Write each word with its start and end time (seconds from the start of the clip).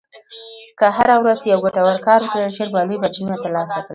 که 0.79 0.85
هره 0.95 1.15
ورځ 1.21 1.39
یو 1.51 1.59
ګټور 1.65 1.97
کار 2.07 2.19
وکړې، 2.21 2.53
ژر 2.55 2.67
به 2.73 2.79
لوی 2.87 2.97
بدلونونه 3.03 3.37
ترلاسه 3.43 3.79
کړې. 3.85 3.89